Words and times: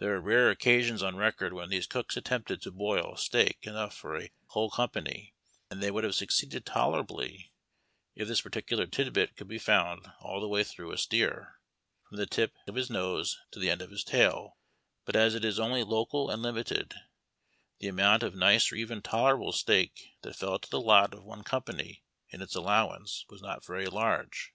There 0.00 0.14
are 0.14 0.20
rare 0.20 0.50
occasions 0.50 1.02
on 1.02 1.16
record 1.16 1.54
when 1.54 1.70
these 1.70 1.86
cooks 1.86 2.14
attempted 2.14 2.60
to 2.60 2.70
broil 2.70 3.16
steak 3.16 3.60
enough 3.62 3.96
for 3.96 4.14
a 4.20 4.30
whole 4.48 4.68
company, 4.70 5.32
and 5.70 5.82
they 5.82 5.90
would 5.90 6.04
have 6.04 6.14
succeeded 6.14 6.66
tolerably 6.66 7.54
if 8.14 8.28
this 8.28 8.42
particular 8.42 8.86
tid 8.86 9.14
bit 9.14 9.34
could 9.34 9.48
be 9.48 9.58
found 9.58 10.12
all 10.20 10.42
the 10.42 10.46
way 10.46 10.62
through 10.62 10.92
a 10.92 10.98
steer, 10.98 11.58
from 12.06 12.18
the 12.18 12.26
tip 12.26 12.52
of 12.68 12.74
his 12.74 12.90
nose 12.90 13.38
to 13.52 13.58
the 13.58 13.70
end 13.70 13.80
of 13.80 13.90
his 13.90 14.04
tail, 14.04 14.58
but 15.06 15.16
as 15.16 15.34
it 15.34 15.42
is 15.42 15.58
only 15.58 15.82
local 15.82 16.28
and 16.28 16.42
limited 16.42 16.92
the 17.78 17.88
amount 17.88 18.22
of 18.22 18.34
nice 18.34 18.70
or 18.70 18.74
even 18.74 19.00
tolerable 19.00 19.52
steak 19.52 20.12
that 20.20 20.36
fell 20.36 20.58
to 20.58 20.68
the 20.68 20.78
lot 20.82 21.14
of 21.14 21.24
one 21.24 21.42
company 21.42 22.04
in 22.28 22.42
its 22.42 22.54
allowance 22.54 23.24
was 23.30 23.40
not 23.40 23.64
very 23.64 23.86
large. 23.86 24.52